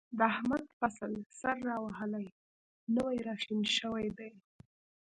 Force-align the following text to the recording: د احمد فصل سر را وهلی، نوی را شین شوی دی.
د 0.17 0.19
احمد 0.31 0.63
فصل 0.79 1.11
سر 1.39 1.57
را 1.67 1.77
وهلی، 1.83 2.27
نوی 2.95 3.17
را 3.27 3.33
شین 3.43 3.61
شوی 3.77 4.07
دی. 4.17 4.31